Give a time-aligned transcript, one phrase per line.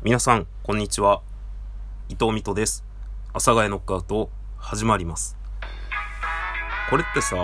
[0.00, 1.22] 皆さん、こんにちは。
[2.08, 2.84] 伊藤美斗です。
[3.30, 5.36] 阿佐ヶ谷ノックアウト、始まります。
[6.88, 7.36] これってさ、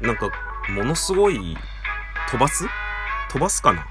[0.00, 0.28] なんか、
[0.68, 1.56] ものすごい、
[2.28, 2.66] 飛ばす？
[3.30, 3.86] 飛ばすかな？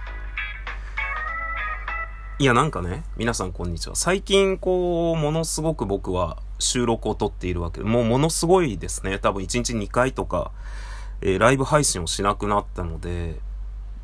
[2.38, 3.96] いや、なんかね、皆さんこんにちは。
[3.96, 9.20] 最近、こう、ものすごく僕は収録を撮っているわけで、もうものすごいですね。
[9.20, 10.52] 多分1日2回とか、
[11.22, 13.40] えーライブ配信をしなくなったので、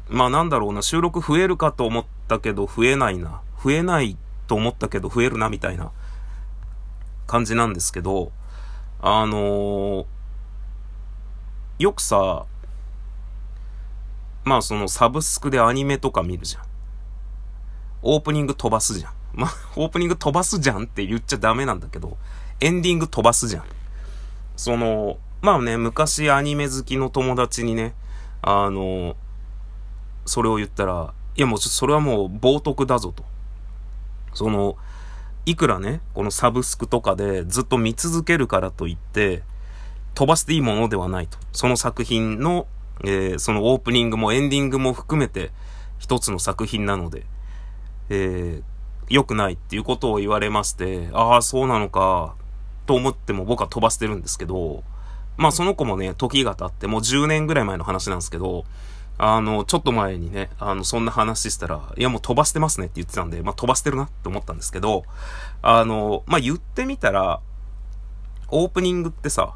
[0.09, 3.41] まあなんだろうな、収録増えるかと思ったけど増えないな。
[3.63, 4.17] 増えない
[4.47, 5.91] と思ったけど増えるなみたいな
[7.27, 8.31] 感じなんですけど、
[9.01, 10.05] あのー
[11.79, 12.45] よくさ、
[14.43, 16.63] まあそのサブスクでアニメとか見るじゃん。
[18.03, 19.13] オープニング飛ばすじゃん。
[19.33, 22.17] まあ、オープニング飛ばすじゃんって言っちゃダメなんだけど、
[22.59, 23.63] エンディング飛ばすじゃん。
[24.55, 27.95] その、まあね、昔アニメ好きの友達にね、
[28.43, 29.15] あの、
[30.31, 33.25] それを言ったら、いやもうそれはもう冒涜だぞと。
[34.33, 34.77] その、
[35.45, 39.43] いくらね、このサブスクとかでずっと見続けるからといって、
[40.15, 41.37] 飛ばしていいものではないと。
[41.51, 42.65] その作品の、
[43.03, 45.51] えーそのオープニングもエンディングも含めて
[45.99, 47.25] 一つの作品なので、
[48.09, 48.63] えー
[49.13, 52.35] 良くないっていうことを言われまして、ああ、そうなのか、
[52.85, 54.85] と思っても僕は飛ばしてるんですけど、
[55.35, 58.63] まあその子もね、時が経って、もう10年ぐらい前の話なんですけど、
[59.17, 65.03] あの、ちょっと前にね、あの、そんな話したら、いやもう飛ばしてますねって言ってたんで、まあ飛ばしてるなって思ったんですけど、
[65.61, 67.39] あの、まあ言ってみたら、
[68.49, 69.53] オープニングってさ、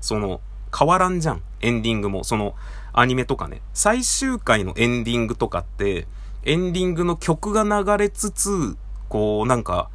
[0.00, 0.40] その、
[0.76, 1.42] 変わらんじゃん。
[1.60, 2.24] エンディングも。
[2.24, 2.54] その、
[2.92, 3.60] アニメとかね。
[3.74, 6.06] 最終回のエンディングとかって、
[6.44, 8.76] エンディングの曲が流れつつ、
[9.08, 9.90] こう、なんか、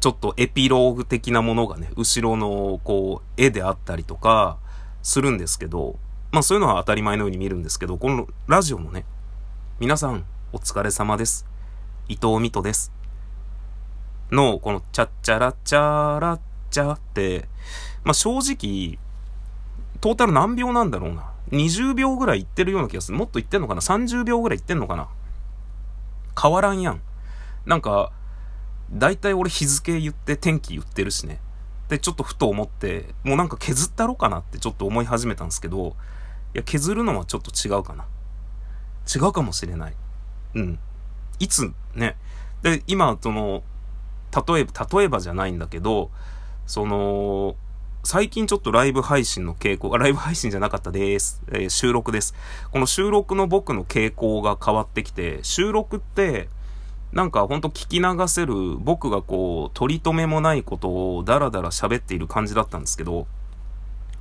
[0.00, 4.58] ちょっとエピローグ的なものがね、後ろの、こう、絵であったりとか、
[5.02, 5.96] するんですけど、
[6.36, 9.06] まあそういうのは当たり前のように見るんですけど、このラジオのね、
[9.80, 11.46] 皆さん、お疲れ様です。
[12.08, 12.92] 伊藤美斗です。
[14.30, 16.38] の、この、チャッチャラチャラ
[16.70, 17.48] チャって、
[18.04, 18.98] まあ正直、
[20.02, 21.32] トータル何秒なんだろうな。
[21.52, 23.16] 20秒ぐらいいってるような気がする。
[23.16, 25.08] もっといってんのかな ?30 秒ぐらいいってんのかな？
[26.38, 27.00] 変わらんやん。
[27.64, 28.12] なんか、
[28.92, 31.40] だいたい俺日付言って天気言ってるしね。
[31.88, 35.96] で、ちょっとふと思って、もうなんか削ったろかなってちょっと思い始めたんですけど、
[36.56, 38.06] や、削るのはちょっと違うかな。
[39.14, 39.94] 違うかもしれない。
[40.54, 40.78] うん。
[41.38, 42.16] いつ、ね。
[42.62, 43.62] で、今、その、
[44.48, 46.10] 例えば、例えばじゃないんだけど、
[46.66, 47.56] その、
[48.04, 51.42] 最近ちょっとライブ配信の傾向、あライブ配信じゃなかったです。
[51.48, 52.34] えー収録です。
[52.70, 56.48] この収録の僕の傾向が変わってきて、収録って、
[57.12, 63.26] なんかほんと聞き流せる、僕がこう、取り留めもないことをダラダラ喋っている感じだったんですけど、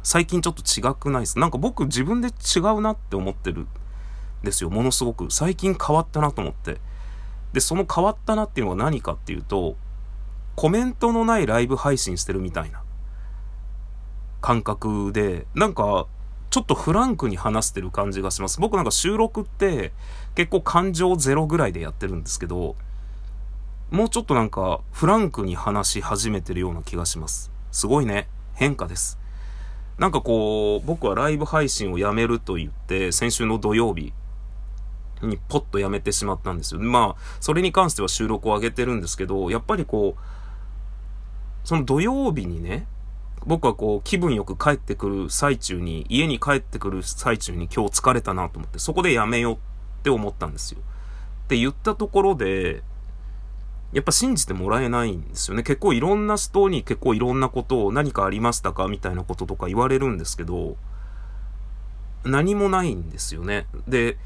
[0.05, 1.39] 最近ちょっと違くないです？
[1.39, 3.67] なんか僕自分で違うなって思ってるん
[4.43, 4.69] ですよ。
[4.69, 5.31] ものすごく。
[5.31, 6.77] 最近変わったなと思って。
[7.53, 9.75] で、その変わったなっていうのは何かっていうと、
[10.55, 12.83] コメントのないライブ配信してるみたいな
[14.41, 16.05] 感覚で、なんか、
[16.51, 18.61] ちょっとフランクに話してる感じがします。
[18.61, 19.91] 僕なんか収録って
[20.35, 22.75] 結構感情ゼロぐらいでやってるんですけど、
[23.89, 27.51] もうちょっとなんかフランクに話し始めてるような気がします。
[27.71, 28.29] すごいね。
[28.53, 29.17] 変化です。
[29.97, 34.13] なんかこう、僕はライブ配信をやめると言って、先週の土曜日
[35.21, 36.81] にポッとやめてしまったんですよ。
[36.81, 42.87] まあ、それに関しては収録を上げてるんですけど、やっぱりこう、その土曜日にね、
[43.45, 49.57] 僕はこう気分よく帰ってくる最中に、家に帰ってくる最中に今日疲れたなと思って、そこでやめようっ
[50.03, 50.79] て思ったんですよ。
[51.45, 52.83] って言ったところで、
[53.93, 55.63] やっぱ信じてもらえないんですよね。
[55.63, 60.75] 結構いろんな人に結構いろんなことを何かありましたかみたいなこととか言われるんですけど、
[62.25, 63.67] 何もないんですよね。
[63.87, 64.17] で、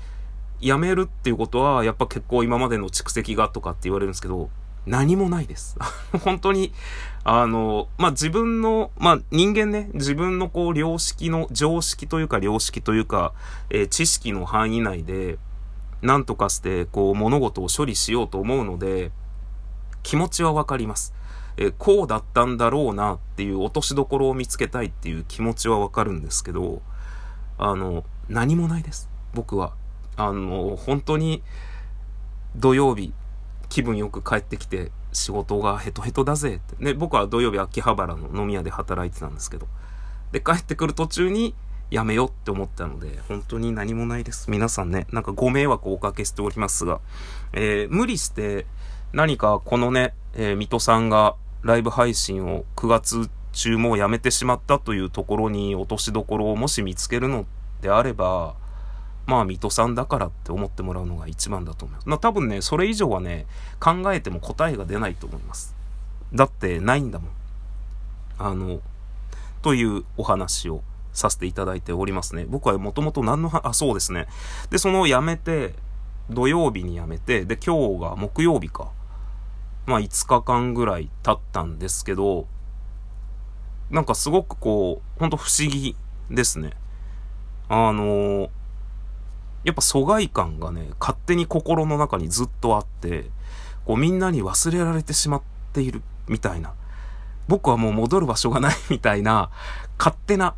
[0.61, 4.49] 辞めるっていうことは、やっぱ結構今までの蓄積がとかって言われるんですけど、
[4.85, 5.77] 何もないです。
[6.23, 6.73] 本当に、
[7.23, 13.33] あの、まあ、自分の、まあ、人間ね、自分のこう、良識の、常識というか良識というか、
[13.69, 15.37] えー知識の範囲内で、
[16.01, 19.11] 何とかして、こう、物事を処理しようと思うので、
[20.03, 21.13] 気持ちはわかります。
[21.57, 26.81] えこうだったんだろうなっていう落としどころを見つけたいっていう気持ちはわかるんですけど、
[27.57, 29.09] あの、何もないです。
[29.33, 29.73] 僕は。
[30.15, 31.43] あの、本当に、
[32.55, 33.13] 土曜日、
[33.67, 36.83] 気分よく帰ってきて、仕事がヘトヘトだぜって。
[36.83, 39.67] ね、僕は土曜日秋葉原の飲み屋で働いてたんですけど。
[40.31, 41.55] で、帰ってくる途中に、
[41.91, 44.49] やめようって思ったので、本当に何もないです。
[44.51, 47.01] 皆さんね、なんかご迷惑をおかけしておりますが、
[47.51, 48.67] えー無理して、
[49.13, 57.45] 何かこのね、えー水戸さんがライブ配信を9月中もやめてしまったというところに落としどころをもし見つけるの
[57.81, 58.55] であれば、
[59.25, 62.09] まあ、水戸さんだからって思ってもらうのが一番だと思います。
[62.09, 63.45] まあ、多分ね、それ以上はね、
[63.79, 65.75] 考えても答えが出ないと思います。
[66.33, 67.31] だってないんだもん。
[68.37, 68.81] あの、
[69.61, 70.81] というお話を
[71.13, 72.45] させていただいておりますね。
[72.47, 74.27] 僕はもともと何のは、あ、そうですね。
[74.69, 75.73] で、その辞めて、
[76.29, 78.91] 土曜日に辞めて、で、今日が木曜日か。
[79.85, 82.47] まあ、5日間ぐらい経ったんですけど、
[83.89, 85.95] なんかすごくこう、ほんと不思議
[86.29, 86.71] ですね。
[87.69, 88.49] あのー、
[89.63, 93.29] やっぱ疎外感がね、勝手に心の中にずっとあって、
[93.85, 95.41] こうみんなに忘れられてしまっ
[95.73, 96.73] ているみたいな。
[97.47, 99.49] 僕はもう戻る場所がないみたいな、
[99.97, 100.55] 勝手な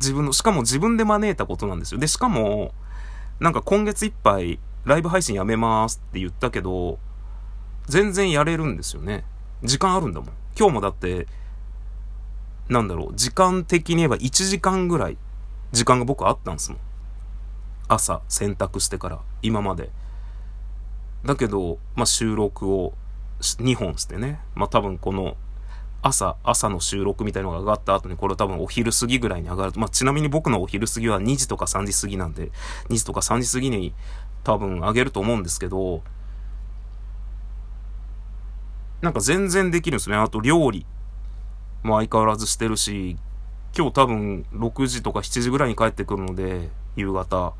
[0.00, 2.00] 自分の、しかも自分で招いたことなんですよ。
[2.00, 2.72] で、しかも、
[3.38, 6.98] なんか今月いっぱいライブ配信やめますって言ったけど、
[7.90, 9.24] 全然やれるんですよね。
[9.62, 10.30] 時間あるんだもん。
[10.58, 11.26] 今日もだって、
[12.68, 15.18] なんだろう、時間的に言えば1時間ぐらい
[15.72, 16.80] 時間が僕あったんですもん。
[17.90, 19.90] 朝洗濯してから今まで
[21.24, 22.94] だけど、まあ、収録を
[23.40, 25.36] 2本してねまあ多分この
[26.02, 32.52] 朝朝の収録みたいのが上がった後にこれ多分お昼過ぎぐらいに上がるまあちなみに僕のお昼過ぎは2時とか3時過ぎなんで
[32.88, 33.92] 2時とか3時過ぎに
[34.44, 36.02] 多分上げると思うんですけど
[39.00, 40.86] なんか全然できるんですねあと料理
[41.82, 43.16] も相変わらずしてるし
[43.76, 47.54] 今日多分6時とか7時ぐらいに帰ってくるので夕方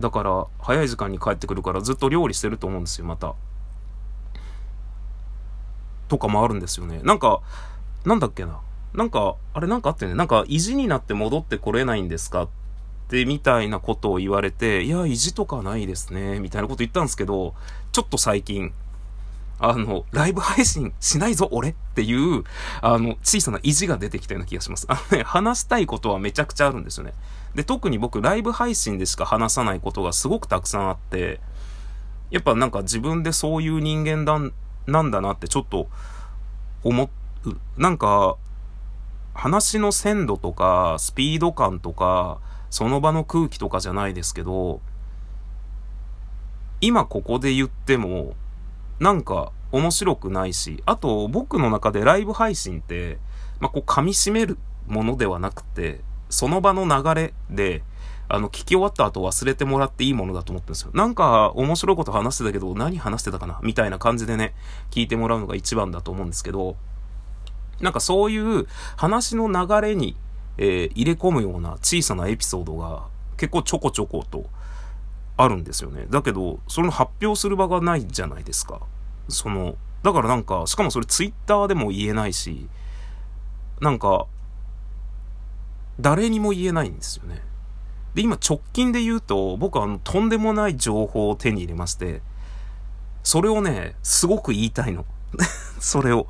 [0.00, 3.34] だから、早い時間に帰ってくるからずっと料理してると思うんですよ、また。
[6.06, 7.00] とかもあるんですよね。
[7.02, 7.40] なんか、
[8.04, 8.60] なんだっけな。
[8.94, 12.44] なんか、あれなんかあってね、なんか意地になって戻ってこれないんですか？
[12.44, 12.48] っ
[13.08, 17.54] てみたいなことを言われて、いや、意地とかないですね、みたいなこと言ったんですけど、
[17.90, 18.72] ちょっと最近、
[19.60, 22.44] あの、ライブ配信しないぞ、俺っていう、
[22.80, 24.86] あの、小さな意地が出てきたような気がします。
[24.88, 27.12] あのね、話したいことはめちゃくちゃあるんですよね。
[27.54, 31.40] で、特に僕、ライブ配信でしか話さないことがすごくたくさんあって、
[32.30, 34.38] やっぱなんか自分でそういう人間だ、
[34.86, 35.88] なんだなってちょっと
[36.84, 37.10] 思
[37.44, 37.56] う。
[37.76, 38.36] なんか、
[39.34, 42.38] 話の鮮度とか、スピード感とか、
[42.70, 44.80] その場の空気とかじゃないですけど、
[46.80, 48.34] 今ここで言っても、
[49.00, 53.18] なんか面白くないし、あと僕の中でライブ配信って、
[53.60, 56.00] まあ、こう噛み締めるものではなくて、
[56.30, 57.82] その場の流れで、
[58.28, 60.90] あの、聞き終わった後忘れてもらっていいものだと思ってるんですよ。
[60.92, 63.58] なんか面白いこと話してたけど、何話してたかな？
[63.62, 64.54] みたいな感じでね、
[64.90, 66.76] 聞いてもらうのが一番だと思うんですけど、
[67.80, 68.66] なんかそういう
[68.96, 70.16] 話の流れに、
[70.58, 73.04] えー、入れ込むような小さなエピソードが
[73.36, 74.44] 結構ちょこちょこと
[75.38, 76.06] あるんですよね。
[76.10, 78.80] だけど、その発表する場がないじゃないですか。
[79.28, 82.68] その、だからなんか、しかもそれツイッターでも言えないし、
[83.80, 84.26] なんか、
[86.00, 87.42] 誰にも言えないんですよね。
[88.14, 92.20] で、今直近で言うと、僕はあの、とんでもない情報を手に入れまして、
[93.22, 95.04] それをね、すごく言いたいの。
[95.78, 96.26] それを。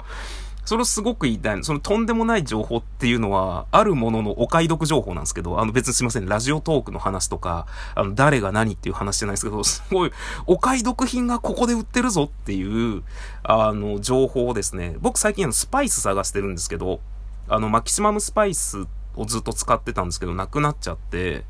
[0.69, 1.65] それをすごく言いたい。
[1.65, 10.13] そのとんでもない情報っていうのは、あるもののお買い得情報なんですけど、あの別にすいません、ラジオトークの話とか、あの誰が何っていう話じゃないですけど、 すごい、
[10.47, 13.03] お買い得品がここで売ってるぞっていう、
[13.45, 17.01] あの、情報をですね、僕最近あのスパイス探してるんですけど、
[17.49, 18.87] あの、マキシマムスパイス
[19.17, 21.47] をずっと使ってたんですけど、なくなっちゃって、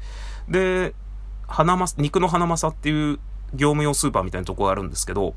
[0.48, 0.94] で、
[1.48, 3.18] 花ま、肉の花正っていう
[3.52, 5.34] 業務用スーパーみたいなとこがあるんですけど、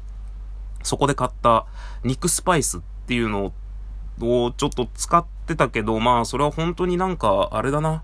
[0.84, 1.66] そこで買った
[2.04, 3.54] 肉スパイスっていうの
[4.26, 8.04] をちょっと使ってたけど、まあそれは本当になんか、あれだな。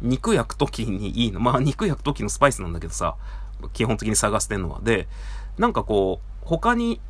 [0.00, 1.40] 肉焼くときにいいの。
[1.40, 3.16] まあ肉焼くときのスパイスなんだけどさ、
[3.72, 4.80] 基本的に探してんのは。
[4.82, 5.08] で、
[5.58, 7.00] なんかこう、他に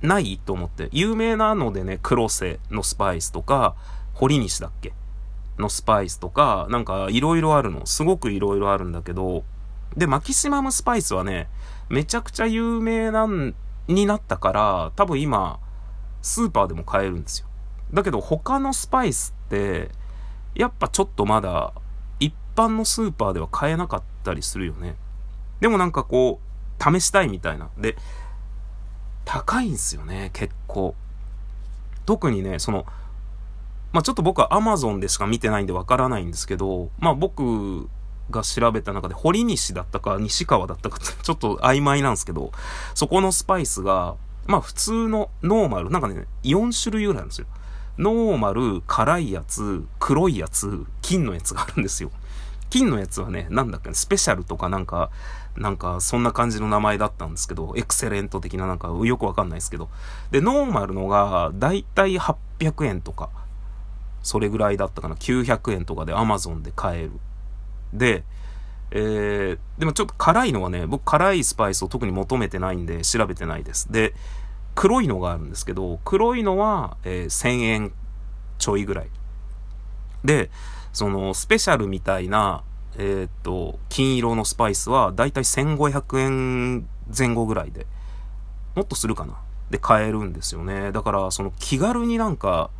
[0.00, 0.88] ないと思って。
[0.92, 3.74] 有名なのでね、黒瀬のスパイスとか、
[4.14, 4.92] 堀西だっけ？
[5.58, 7.86] のスパイスとか、なんかいろいろあるの。
[7.86, 9.44] すごくいろいろあるんだけど、
[9.96, 11.48] で、マキシマムスパイスはね、
[11.88, 13.54] めちゃくちゃ有名なん
[13.88, 15.58] になったから、多分今、
[16.22, 17.48] スーパーでも買えるんですよ。
[17.92, 19.90] だけど他のスパイスって、
[20.54, 21.72] やっぱちょっとまだ
[22.20, 24.96] 一般のスーパーでは買えなかったりするよね。
[25.60, 27.70] でもなんかこう、試したいみたいな。
[27.78, 27.96] で、
[29.24, 30.94] 高いんすよね、結構。
[32.06, 32.86] 特にね、その、
[33.92, 37.88] まあ、ちょっと僕は Amazon でしか見てないんでわからないんですけど、まあ、僕
[38.30, 42.52] が調べた中で堀西だったか西川だったか ちょっと曖昧なんですけど、
[42.94, 47.46] そこのスパイスが、まあ普通のノーマル、なんかね、4種類ぐらいあるんですよ。
[47.98, 52.10] ノーマル、辛いやつ、黒いやつ、金のやつがあるんですよ。
[52.70, 55.10] 金のやつはね、なんだっけ、スペシャルとかなんか、
[55.56, 59.90] なんか、そんな感じの名前だったんですけど、エクセレント的ななんか、よくわかんないですけど。
[60.30, 63.28] で、ノーマルのが、だいたい800円とか、
[64.22, 67.12] それぐらいだったかな、900円とかで Amazon で買える。
[67.92, 68.24] で、
[68.90, 73.90] えー、でもちょっと辛いのはね、僕辛いスパイスを特に求めてないんで調べてないです。
[73.92, 74.14] で、
[74.74, 77.92] 黒いのがあるんですけど、黒いのは、えー、1000円
[78.58, 79.08] ちょいぐらい。
[80.24, 80.50] で、
[80.92, 82.62] その、スペシャルみたいな、
[82.96, 87.86] えー、っと、金色のスパイスは、だいたい1500円前後ぐらいで、
[88.74, 89.38] もっとするかな
[89.70, 90.92] で買えるんですよね。
[90.92, 92.70] だから、その気軽になんか、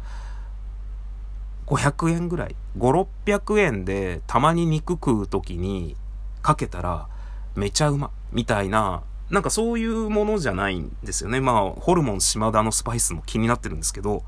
[1.66, 5.96] 500円ぐらい、5、600円でたまに肉食う時に
[6.42, 7.08] かけたら
[7.54, 11.40] めちゃうま、みたいな、なんかそういうものじゃないんですよね。
[11.40, 14.24] まあ、ホルモン島田のスパイスも気になってるんですけど、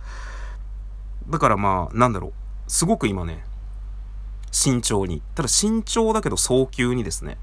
[1.28, 2.32] だからまあ、なんだろう、
[2.68, 3.44] すごく今ね、
[4.50, 5.20] 慎重に。
[5.34, 7.36] ただ慎重だけど早急にですね、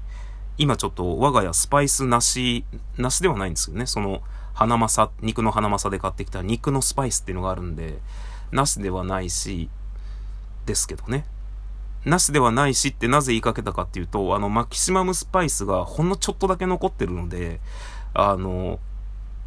[0.58, 2.64] 今ちょっと我が家スパイスなし、
[2.98, 3.86] なしではないんですよね。
[3.86, 4.22] その、
[4.54, 8.00] 花正、肉の花正で買ってきた肉のスパイスっていうのがあるんで、
[8.50, 9.70] なしではないし、
[10.66, 11.26] ですけどね。
[12.04, 17.60] なしではないしってなぜ言いかけたかっていうと、あの、マキシマムスパイスがほんのちょっとだけ残ってるので、
[18.14, 18.80] あの、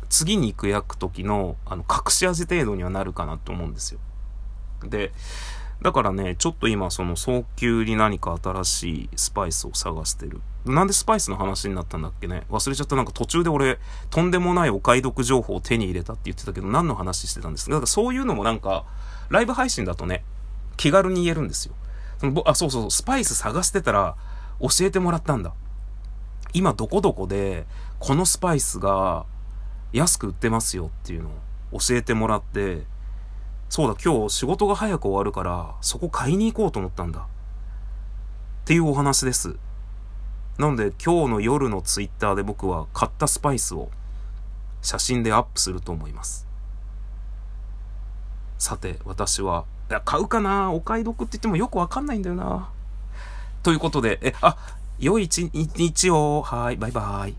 [0.09, 3.99] 次に行く焼く時の、あの、隠し味程度にはなるかなと思うんですよ。
[4.83, 5.11] で、
[5.81, 10.41] だからね、ちょっと今その早急に何か新しいスパイスを探してる。
[10.65, 12.43] なんでスパイスの話になったんだっけね？
[12.49, 13.77] 忘れちゃったなんか途中で俺、
[14.09, 17.71] とんでもないお買い得情報を手に入れたって言ってたけど、何の話してたんですか？
[17.71, 18.85] だからそういうのもなんか、
[19.29, 20.23] ライブ配信だとね、
[20.77, 21.75] 気軽に言えるんですよ。
[22.19, 24.15] そのあ、そうそう、スパイス探してたら
[24.59, 25.53] 教えてもらったんだ。
[26.53, 27.65] 今どこどこで
[27.99, 29.25] このスパイスが
[29.91, 31.29] 安く売ってますよっていうの
[31.71, 32.83] を教えてもらって、
[33.69, 37.19] そうだ、今日仕事が早く終わるから、そこ買いに行こうと思ったんだ。
[37.19, 37.23] っ
[38.65, 39.57] ていうお話です。
[40.57, 43.89] なので今日の夜のツイッターで僕は買ったスパイスを
[44.81, 46.47] 写真でアップすると思います。
[48.57, 49.65] さて、私は、
[50.03, 50.71] 買うかな？
[50.71, 52.69] お買い得って言ってもよくわかんないんだよな。
[53.63, 54.57] ということで、え、あ、
[54.99, 56.41] 良い一日を。
[56.41, 57.35] はい、バイバイ。